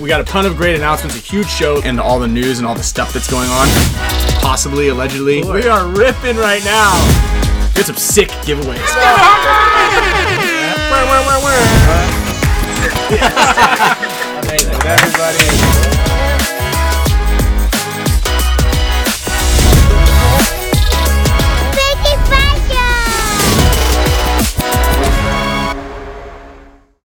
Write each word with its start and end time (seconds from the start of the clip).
We 0.00 0.08
got 0.08 0.20
a 0.20 0.24
ton 0.24 0.46
of 0.46 0.56
great 0.56 0.76
announcements, 0.76 1.16
a 1.16 1.20
huge 1.20 1.48
show, 1.48 1.82
and 1.82 1.98
all 1.98 2.20
the 2.20 2.28
news 2.28 2.58
and 2.58 2.66
all 2.68 2.74
the 2.76 2.84
stuff 2.84 3.12
that's 3.12 3.28
going 3.28 3.48
on. 3.48 3.66
Possibly, 4.40 4.88
allegedly. 4.88 5.42
We 5.42 5.66
are 5.66 5.88
ripping 5.88 6.36
right 6.36 6.64
now. 6.64 6.92
Get 7.74 7.86
some 7.86 7.96
sick 7.96 8.28
giveaways. 8.46 8.78
Amazing. 14.42 14.74
Everybody. 14.86 15.67